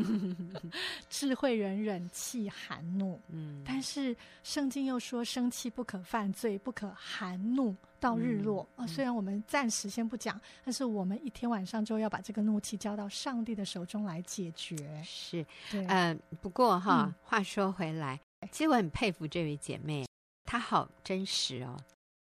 [1.09, 3.21] 智慧人忍气含怒。
[3.29, 8.67] 嗯，但是圣经又说，生气不可犯罪，不可含怒到日落。
[8.77, 14.77] 啊，虽然我们暂时先不讲，但是我们一天晚上就要把这个怒气交到上帝的手中来解决。
[15.05, 18.19] 是，对，嗯、呃，不过哈，嗯、话说回来，
[18.51, 20.07] 其实我很佩服这位姐妹，
[20.45, 21.77] 她好真实哦，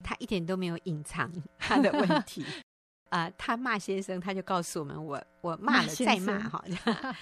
[0.04, 2.46] 她一点都没有隐藏她的问题。
[3.10, 6.64] 啊、呃，他骂先生，他就告诉我们：“我我骂了再骂哈。”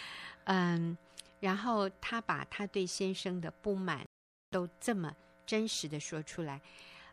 [0.45, 0.97] 嗯，
[1.39, 4.05] 然后他把他对先生的不满
[4.49, 5.13] 都这么
[5.45, 6.61] 真实的说出来。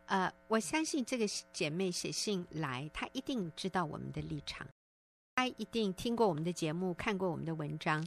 [0.05, 4.67] 呃，我相信这个姐妹写信来，她一定知道我们的立场，
[5.35, 8.05] 她一定听过我们的节目，看过我们的文章，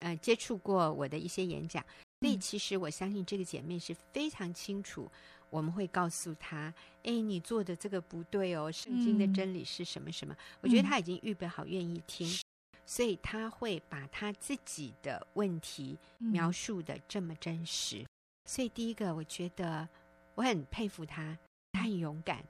[0.00, 1.82] 呃，接触过我的一些演讲。
[2.20, 5.10] 所以，其实我相信这个姐妹是非常清楚
[5.50, 17.98] 我们会告诉他：“哎，你做的这个不对哦，圣经的真理是什么什么？”嗯、我觉得他已经预备好，愿意听，嗯、所以他会把他自己的问题描述的这么真实。
[17.98, 18.06] 嗯、
[18.46, 19.88] 所以第一个，我觉得
[20.36, 21.36] 我很佩服他，
[21.72, 22.44] 他很勇敢，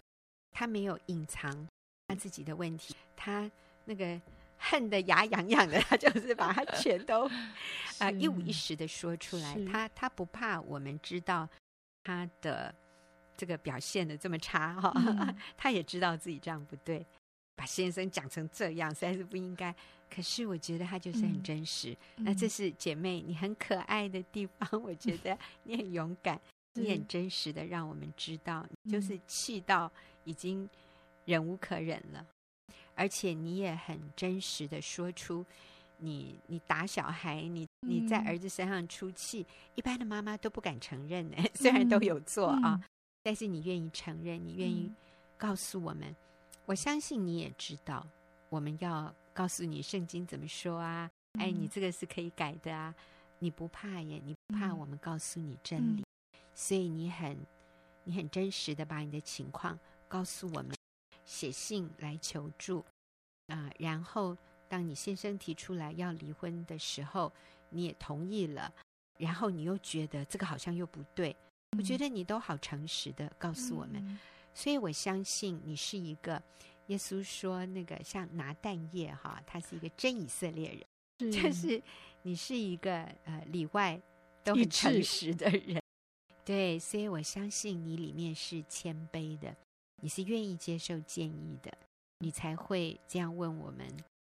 [0.53, 1.67] 他没有隐藏
[2.07, 3.51] 他自己的问题，他
[3.87, 4.21] 那个
[4.59, 7.33] 恨得牙痒痒的，他就是把他全都啊、
[8.01, 9.59] 呃、一五一十的说出来。
[9.65, 11.49] 他他不怕我们知道
[12.05, 12.75] 他的。
[13.41, 17.07] 这个表现的这么差哈，嗯、 他也知道自己这样不对，
[17.57, 19.75] 把先生讲成这样实在是不应该。
[20.11, 21.97] 可是我觉得他就是很真实。
[22.17, 26.39] 嗯、那这是姐妹你很可爱的地方，我觉得 你很勇敢，
[26.75, 29.91] 嗯、你很真实的让我们知道，你就是气到
[30.25, 30.69] 已经
[31.25, 32.27] 忍无可忍了，
[32.69, 35.47] 嗯、而且你也很真实的说出
[35.97, 42.79] 你你打小孩，你你在儿子身上出气，嗯、一般的妈妈都不敢承认呢， 虽然都有做啊。
[42.79, 42.83] 嗯
[43.23, 44.93] 但是你愿意承认，你愿意
[45.37, 46.17] 告诉我们，嗯、
[46.67, 48.07] 我相信你也知道，
[48.49, 51.11] 我们要告诉你圣经怎么说啊？
[51.35, 52.95] 嗯、哎，你这个是可以改的啊！
[53.39, 54.21] 你不怕耶？
[54.25, 56.03] 你不怕我们告诉你真理？
[56.03, 57.37] 嗯、所以你很
[58.05, 59.79] 你很真实的把你的情况
[60.09, 60.75] 告诉我们，
[61.25, 62.81] 写信来求助
[63.49, 63.73] 啊、呃。
[63.79, 64.37] 然后
[64.69, 67.33] 当你先生提出来要离婚的时候，
[67.69, 68.73] 你也同意了。
[69.19, 71.37] 然后你又觉得这个好像又不对。
[71.77, 74.19] 我觉得你都好诚实的告诉我们，嗯、
[74.53, 76.43] 所以我相信你是一个
[76.89, 80.69] 耶稣说那个像拿蛋液哈，他是一个真以色列
[81.19, 81.41] 人，是。
[81.41, 81.83] 就是
[82.23, 84.01] 你是一个呃里外
[84.43, 85.81] 都很诚实的人，
[86.45, 89.55] 对，所以我相信你里面是谦卑的，
[90.03, 91.73] 你是愿意接受建议的，
[92.19, 93.87] 你才会这样问我们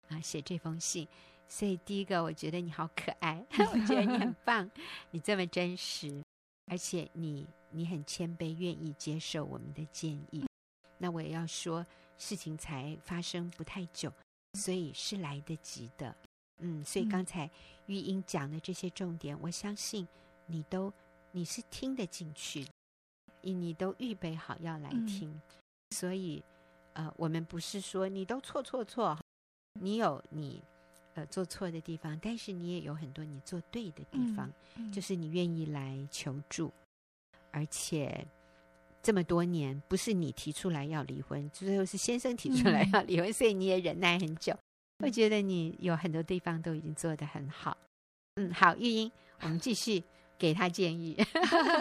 [0.09, 1.07] 啊，写这封信。
[1.47, 4.69] 所以第一个，我觉得你好可爱， 我觉得你很棒，
[5.11, 6.21] 你这么真实。
[6.71, 10.45] 而且你你很谦卑，愿意接受我们的建议。
[10.97, 11.86] 那我也要说，
[12.17, 14.10] 事情才发生不太久，
[14.53, 16.15] 所以是来得及的。
[16.60, 17.51] 嗯，所以刚才
[17.88, 20.07] 玉英讲的这些重点，我相信
[20.45, 20.93] 你都
[21.34, 22.71] 你是听得进去的，
[23.41, 25.41] 你你都预备好要来听。
[25.89, 26.41] 所以
[26.93, 29.19] 呃，我们不是说你都错错错，
[29.73, 30.63] 你有你。
[31.13, 36.71] 呃，做错的地方，但是你也有很多你做对的地方，嗯嗯、就是你愿意来求助，
[37.52, 38.26] 而且
[39.04, 44.58] 这么多年不是你提出来要离婚，最后是先生提出来要离婚，嗯、所以你也忍耐很久。
[45.04, 47.76] 我觉得你有很多地方都已经做得很好。
[48.36, 50.04] 嗯，好，玉英，我们继续。
[50.41, 51.15] 给他建议，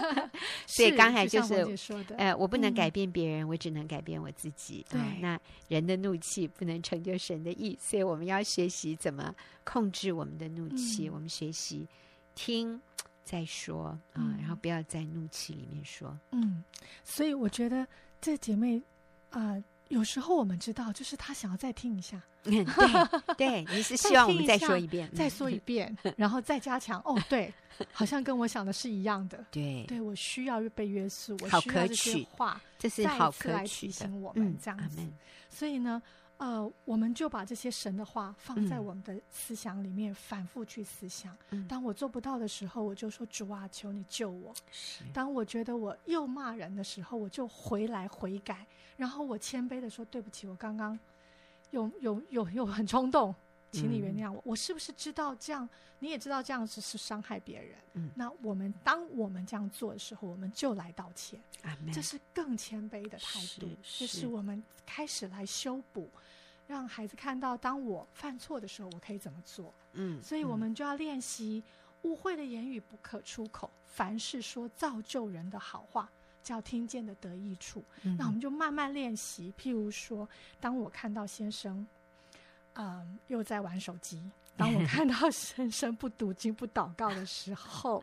[0.68, 4.84] 所以刚才就是，是呃，我不能改变别人，嗯、我只能改变我自己。
[4.90, 11.08] 对、呃，那人的怒气不能成就神的意，所以我们要学习怎么控制我们的怒气。
[11.08, 11.88] 嗯、我们学习
[12.34, 12.78] 听
[13.24, 16.14] 再说啊，然后不要在怒气里面说。
[16.32, 16.62] 嗯，
[17.02, 17.86] 所以我觉得
[18.20, 18.82] 这姐妹
[19.30, 19.52] 啊。
[19.52, 22.64] 呃有时候我们知道，就是他想要再听一下， 对
[23.36, 27.00] 对，你是希望我们再说一遍，再说一遍，然后再加强。
[27.04, 27.52] 哦，对，
[27.92, 29.44] 好像跟我想的是一样的。
[29.50, 34.98] 对，对我需要被约束，我需要这些话，这是好可取提醒我们这样子。
[35.48, 36.02] 所以呢。
[36.40, 41.36] 呃，我们就把这些神的话放在我们的思想里面，反复去思想。
[41.50, 44.54] 嗯、当我做不到的时候，我就说：“主啊，求你救我。”
[45.12, 50.98] 当我觉得我又骂人的时候，我就回来悔改，然后我谦卑的说：“对不起，我刚刚
[51.72, 53.34] 有有有有很冲动，
[53.70, 54.38] 请你原谅我。
[54.38, 55.68] 嗯、我是不是知道这样？
[55.98, 57.76] 你也知道这样子是伤害别人。
[57.94, 61.40] 嗯、那我们当我们这样做的时候，我们就来道歉。
[61.92, 66.08] 这是更谦卑的态度，是，是，就是我们开始来修补。
[66.66, 69.74] 让孩子看到，当我犯错的时候，我可以怎么做？
[69.94, 71.62] 嗯，所以我们就要练习，
[72.02, 76.08] 误会的言语不可出口，凡是说造就人的好话，
[76.44, 77.84] 叫听见的得益处。
[78.04, 79.52] 嗯、那我们就慢慢练习。
[79.58, 80.28] 譬如说，
[80.60, 81.84] 当我看到先生，
[82.80, 84.18] 嗯，又在玩手机；
[84.56, 88.02] 当我看到 先生不读经、不祷告的时候，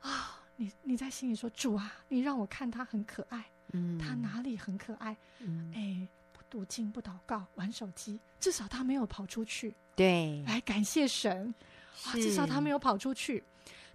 [0.00, 5.16] 啊，你你在心里说：“主啊，你让我看他很可爱，嗯，他哪里很可爱？
[5.38, 6.08] 嗯，哎。”
[6.50, 9.74] 读经不祷告，玩手机，至少他没有跑出去。
[9.94, 11.54] 对，来感谢神，
[12.06, 13.44] 啊，至少他没有跑出去，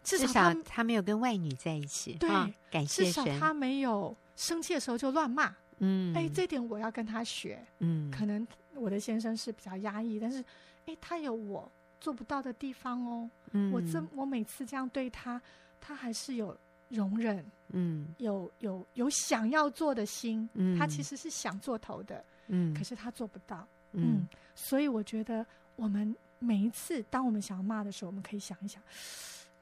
[0.03, 2.13] 至少他，他没有跟外女在一起。
[2.13, 5.51] 对，啊，感谢神，至少他没有生气的时候就乱骂。
[5.79, 7.59] 嗯，哎，这点我要跟他学。
[7.79, 10.43] 嗯，可能我的先生是比较压抑，但是，
[10.85, 13.29] 哎，他有我做不到的地方哦。
[13.51, 15.41] 嗯，我这我每次这样对他，
[15.79, 16.57] 他还是有。
[16.89, 25.43] 容忍，嗯，有有有想要做的心，嗯，他其实是想做头的，嗯，可是他做不到，嗯，嗯，所以我觉得
[25.75, 28.79] 我们每一次当我们想要骂的时候，我们可以想一想，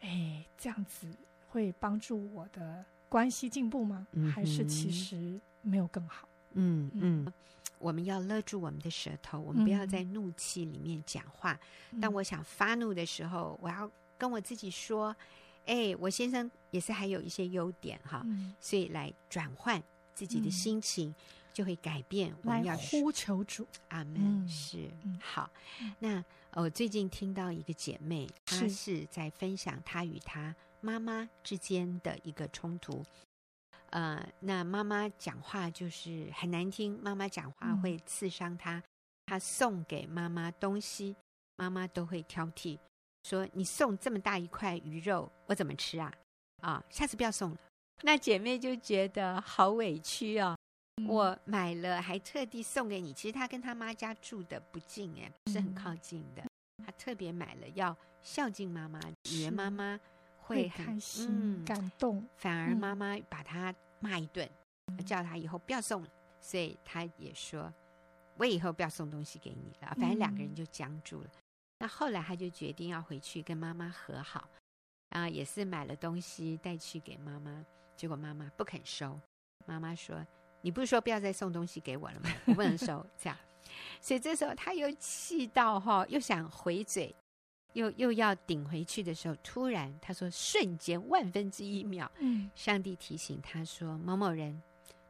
[0.01, 1.07] 哎，这样子
[1.47, 4.05] 会帮助我的关系进步吗？
[4.11, 6.27] 嗯、还是其实没有更好？
[6.51, 7.33] 嗯嗯，嗯，
[7.81, 11.59] 我们要勒住我们的舌头，我们不要在怒气里面讲话。
[11.91, 15.15] 嗯、当我想发怒的时候，我要跟我自己说
[15.65, 18.21] ：“哎，我先生也是还有一些优点哈。
[18.25, 19.81] 嗯”所以来转换
[20.13, 21.09] 自己的心情。
[21.09, 21.15] 嗯
[21.53, 22.33] 就会改变。
[22.43, 24.47] 我们要呼求主，阿门。
[24.47, 24.89] 是
[25.19, 25.51] 好。
[25.99, 33.03] 那我最近听到一个姐妹，她是在分享她与她妈妈之间的一个冲突。
[33.91, 38.81] 呃，那妈妈讲话就是很难听，妈妈讲话会刺伤她。
[39.25, 41.15] 她送给妈妈东西，
[41.55, 42.77] 妈妈都会挑剔，
[43.23, 46.11] 说：“你送这么大一块鱼肉，我怎么吃啊？
[46.61, 47.57] 啊，下次不要送了。”
[48.03, 50.57] 那姐妹就觉得好委屈哦。
[51.07, 53.13] 我买了，还特地送给你。
[53.13, 56.43] 其实他跟他妈家住的不近，哎，不是很靠近的。
[56.85, 58.99] 他特别买了，要孝敬妈妈，
[59.31, 59.99] 女儿妈妈
[60.51, 62.25] 会很开心、嗯、感动。
[62.37, 64.49] 反而妈妈把他骂一顿，
[64.87, 66.09] 嗯、叫他以后不要送了。
[66.39, 67.73] 所以他也说，
[68.37, 69.95] 我以后不要送东西给你了。
[69.99, 71.27] 反正两个人就僵住了。
[71.27, 71.41] 嗯、
[71.79, 74.49] 那后来他就决定要回去跟妈妈和好，
[75.09, 79.19] 然后也是买了东西带去给妈妈，结果妈妈不肯收。
[79.65, 80.25] 妈妈说。
[80.63, 82.29] 你不是说不要再送东西给我了吗？
[82.45, 83.35] 我不能收，这样，
[83.99, 87.15] 所以这时候他又气到哈，又想回嘴，
[87.73, 94.61] 又又要顶回去的时候，突然他说：“瞬间万分之一秒，嗯，上帝提醒他说：某某人，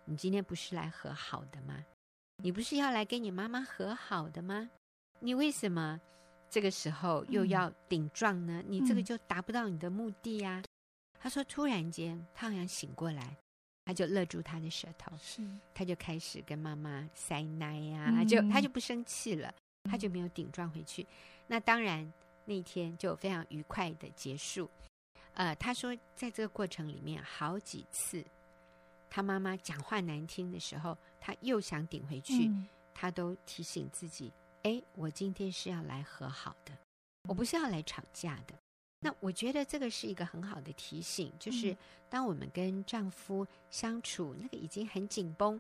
[0.06, 1.84] 你今天不是来和好的吗？
[2.38, 4.69] 你不是要来跟你妈妈和好的吗？
[5.19, 6.00] 你为什么
[6.50, 8.63] 这个时候又要顶撞呢？
[8.67, 10.63] 你这个就达不到你的目的呀。”
[11.19, 13.38] 他说：“突然间，他好像醒过来。”
[13.84, 15.41] 他就勒住他的舌头，是，
[15.74, 21.06] 他就开始跟妈妈塞奶呀，嗯、就他就不生气了，他就没有顶撞回去。
[21.47, 22.10] 那当然
[22.45, 24.69] 那天就非常愉快的结束。
[25.34, 28.23] 呃，他说在这个过程里面好几次，
[29.10, 34.32] 他妈妈讲话难听的时候，他又想顶回去，嗯、他都提醒自己：
[34.63, 36.77] 哎，我今天是要来和好的，
[37.30, 38.54] 我不是要来吵架的。
[39.04, 41.75] 那我觉得这个是一个很好的提醒，就是
[42.10, 45.60] 当我们跟丈夫相处，那个已经很紧绷、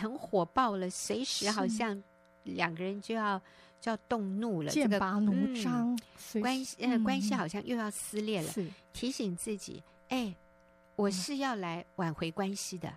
[0.00, 2.00] 很火爆了，随时好像
[2.44, 3.40] 两个人就要
[3.80, 5.98] 就要动怒了，剑拔弩张，
[6.40, 8.52] 关系呃关系好像又要撕裂了。
[8.92, 10.34] 提醒自己，哎，
[10.96, 12.92] 我是要来挽回关系的，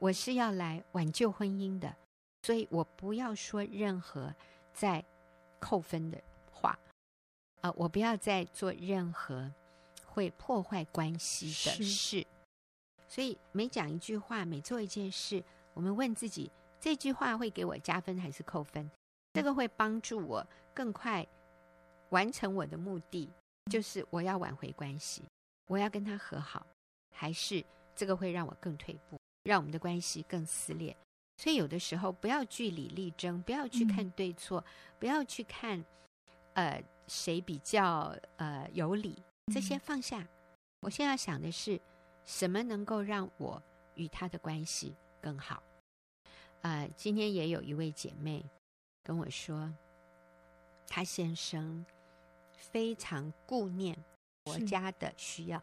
[0.00, 1.94] 我是要来挽救婚姻的，
[2.42, 4.34] 所以我不要说任何
[4.72, 5.04] 在
[5.60, 6.70] 扣分的话。
[7.60, 9.48] 啊、呃，我不要再做任何
[10.04, 12.26] 会破坏关系的事。
[13.06, 18.90] 所以每讲一句话，每做一件事，我们问自己：这句话会给我加分还是扣分？
[19.32, 21.26] 这个会帮助我更快
[22.10, 23.30] 完成我的目的，
[23.70, 25.22] 就是我要挽回关系，
[25.66, 26.66] 我要跟他和好，
[27.10, 27.64] 还是
[27.94, 30.96] 这个会让我更退步，让我们的关系更撕裂？
[31.36, 34.64] 所以有的时候不要据理力争，不要去看对错，嗯、
[34.98, 35.84] 不要去看
[36.54, 36.82] 呃。
[37.08, 39.20] 谁比较呃有理？
[39.52, 40.20] 这些放下。
[40.20, 40.28] 嗯、
[40.82, 41.78] 我现在想的是，
[42.24, 43.60] 什么能够让我
[43.96, 45.60] 与他的关系更好？
[46.62, 48.42] 呃，今天也有一位姐妹
[49.02, 49.72] 跟我说，
[50.86, 51.84] 他先生
[52.56, 53.96] 非常顾念
[54.44, 55.62] 国家的需要，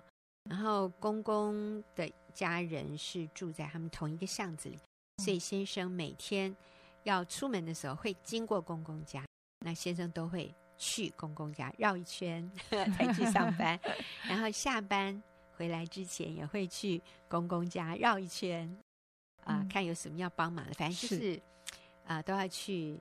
[0.49, 4.77] 然后公公的家人是住在他们同一个巷子里，
[5.17, 6.55] 嗯、所以先生每天
[7.03, 9.25] 要出门的时候会经过公公家，
[9.59, 10.53] 那先生都会。
[10.81, 12.49] 去公公家绕一圈
[12.95, 13.77] 才去上班，
[14.23, 15.21] 然后下班
[15.57, 18.65] 回来之前也会去公公家绕一圈，
[19.43, 21.35] 啊、呃，看有什么要帮忙的，反正就是。
[22.05, 22.97] 啊、呃，都要去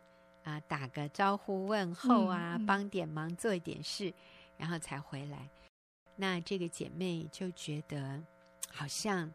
[0.49, 4.13] 啊、呃，打个招呼问候啊，嗯、帮点忙做一点事，
[4.57, 5.49] 然后才回来。
[6.17, 8.23] 那这个姐妹就觉得
[8.73, 9.33] 好像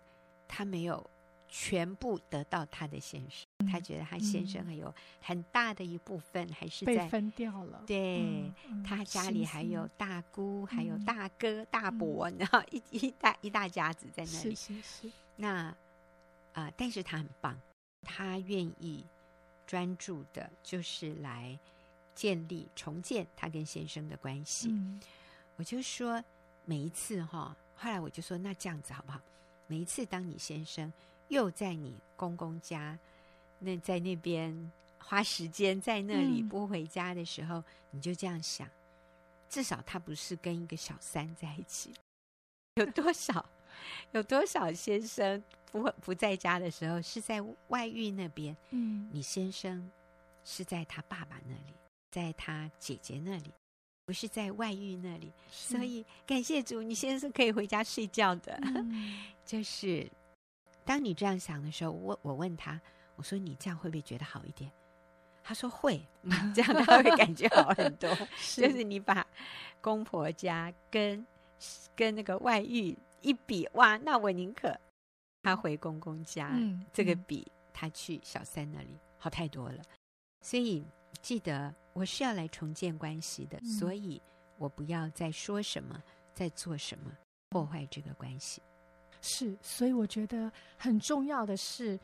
[0.48, 1.10] 她没有。
[1.56, 7.84] 全部得到她的先生，她觉得她先生还有很大的一部分还是在被分掉了。
[7.86, 8.52] 对，
[8.84, 14.56] 他家里还有大姑，还有大哥、大伯，然后一一大一大家子在那里。
[14.56, 15.12] 是是是。
[15.36, 15.72] 那
[16.54, 17.56] 啊，但是他很棒，
[18.02, 19.06] 他愿意
[19.74, 21.58] 专注的，就是来
[22.14, 24.72] 建立、重建他跟先生的关系。
[25.56, 26.24] 我就说
[26.64, 29.20] 每一次哈，后来我就说那这样子好不好？
[29.66, 30.94] 每一次当你先生。
[31.30, 32.96] 又在你公公家，
[33.58, 38.70] 那在那边花时间在那里不回家的时候，嗯、你就这样想，
[39.50, 41.92] 至少他不是跟一个小三在一起。
[42.76, 43.44] 有多少
[44.12, 48.56] 有多少先生不不在家的时候是在外遇那边？
[48.72, 49.90] 嗯，你先生
[50.44, 51.74] 是在他爸爸那里，
[52.12, 53.52] 在他姐姐那里，
[54.06, 55.32] 不是在外遇那里。
[55.50, 58.58] 所以感谢主，你先生可以回家睡觉的。
[58.64, 60.10] 嗯、 就是
[60.86, 62.80] 当你这样想的时候，我我问他，
[63.16, 64.72] 我说你这样会不会觉得好一点？
[65.46, 66.02] 他说会，
[66.56, 68.10] 这样他会感觉好很多。
[68.38, 69.28] 是就是你把
[69.82, 71.26] 公婆家跟
[71.96, 74.72] 跟那个外遇一比，哇，那我宁可
[75.42, 79.82] 他回公公家，嗯、这个比他去小三那里好太多了。
[80.42, 80.86] 所以
[81.22, 84.22] 记得，我是要来重建关系的，嗯、所以
[84.58, 86.02] 我不要再说什么，
[86.34, 87.12] 再做什么
[87.50, 88.62] 破坏这个关系。
[89.22, 92.00] 是，所以我觉得很重要的是，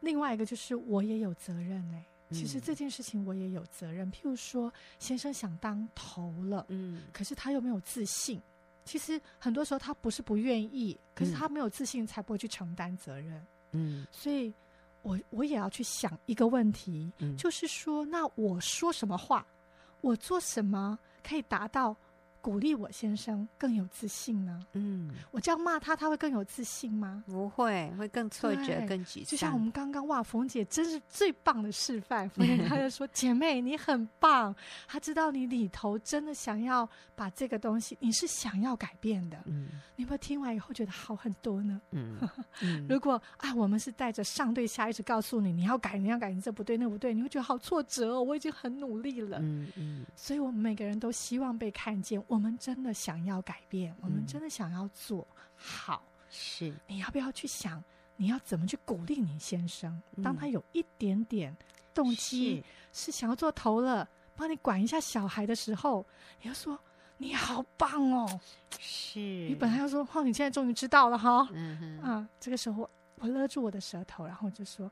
[0.00, 2.04] 另外一个就是我也有责任哎。
[2.30, 4.10] 其实这件事情我也有责任。
[4.10, 8.40] 譬如说，先生想当头了，嗯，可是他又没有自信。
[8.84, 13.46] 其实很多时候他不是不愿意，可是他没有自信，才不会去承担责任。
[13.72, 14.52] 嗯，所以。
[15.04, 19.44] 我我也要去想一个问题，嗯，就是说，那我说什么话，
[20.00, 21.96] 我做什么可以达到？
[22.42, 24.60] 鼓励我先生更有自信呢？
[24.72, 27.22] 嗯，我这样骂他，他会更有自信吗？
[27.24, 29.24] 不会，会更挫折、更沮丧。
[29.24, 32.28] 就像我们刚刚哇，冯姐真是最棒的示范。
[32.28, 34.54] 冯姐她就说：“姐妹，你很棒。”
[34.88, 39.38] 她知道你里头真的想要把这个东西，你是想要改变的。
[39.46, 41.80] 嗯，你有没有听完以后觉得好很多呢？
[41.92, 42.18] 嗯，
[42.60, 48.22] 嗯 如果啊，我们是带着上对下一直告诉你，你要改，你要改，你这不对，那不对，你会觉得好挫折哦。
[48.22, 49.38] 我已经很努力了。
[49.40, 52.20] 嗯嗯，所以我们每个人都希望被看见。
[52.32, 56.02] 我们真的想要改变，我们真的想要做好。
[56.30, 57.84] 是，你要不要去想，
[58.16, 60.00] 你要怎么去鼓励你先生？
[60.22, 61.54] 当他有一点点
[61.92, 66.06] 动机是想要做头了，帮你管一下小孩的时候，
[66.40, 66.78] 你要说
[67.18, 68.40] 你好棒哦。
[68.80, 71.46] 是，你本来要说哦，你现在终于知道了哈。
[71.52, 74.90] 嗯哼，啊，这个时候我勒住我的舌头，然后就说。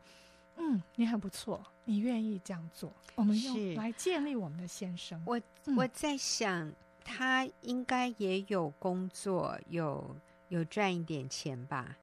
[0.63, 5.19] 嗯，你很不错，你愿意这样做，我们用来建立我们的先生。
[5.25, 6.71] 我、嗯、我在想，
[7.05, 10.17] 他应该也有工作，有
[10.49, 11.97] 有赚一点钱吧。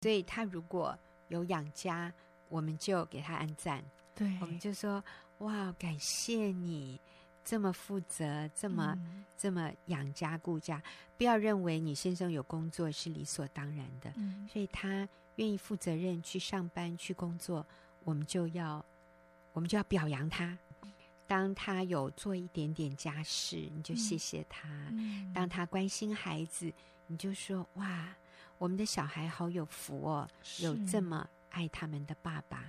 [0.00, 0.98] 所以他如果
[1.28, 2.12] 有养家，
[2.48, 3.82] 我们就给他按赞。
[4.14, 5.02] 对，我们就说
[5.38, 7.00] 哇，感谢你
[7.44, 10.82] 这么负责，这么、嗯、这么养家顾家。
[11.16, 14.12] 不要认为你先生有工作是理所当然的。
[14.16, 17.64] 嗯、所以他愿意负责任去上班去工作。
[18.04, 18.84] 我们就要，
[19.52, 20.58] 我们就要表扬他。
[21.32, 26.70] 当他有做一点点家事，你就谢谢他；嗯、当他关心孩子，
[27.06, 28.14] 你就说：“哇，
[28.58, 30.28] 我们的小孩好有福哦，
[30.60, 32.68] 有这么爱他们的爸爸。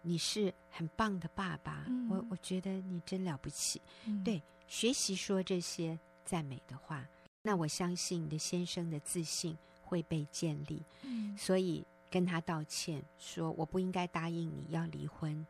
[0.00, 3.80] 你是很棒的爸爸，嗯、我我觉得你真了不起。
[4.04, 7.06] 嗯”对，学习说这些赞美的话，
[7.40, 10.82] 那我相信你的先生的自信会被建立。
[11.02, 11.86] 嗯、所以。
[12.10, 15.46] 跟他道歉，说我不应该答应你要离婚，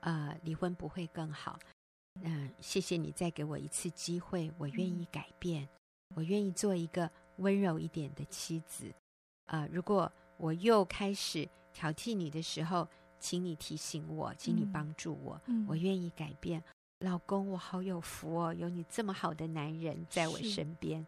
[0.00, 1.56] 呃，离婚不会更好。
[2.22, 5.68] 嗯、呃，谢谢你再给我一次机会，我愿意改变，嗯、
[6.16, 8.92] 我愿意做一个温柔一点的妻子。
[9.46, 12.88] 呃，如果我又开始挑剔你的时候，
[13.18, 16.62] 请你提醒我，请你帮助我，嗯、我愿意改变。
[17.00, 21.06] 老公，我好有福哦，有你这么好的男人在我身边。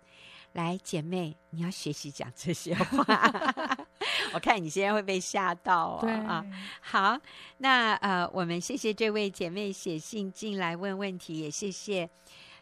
[0.53, 3.05] 来，姐妹，你要学习讲这些话。
[4.33, 5.99] 我看你现在会被吓到哦。
[6.01, 6.45] 对啊，
[6.81, 7.19] 好，
[7.59, 12.09] 那呃，我们谢谢这位姐妹写信进来问问题，也谢谢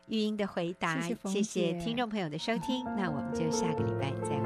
[0.08, 4.43] 玉英的回答，谢谢，谢谢听众朋友的收听，那我们就下个礼拜再会。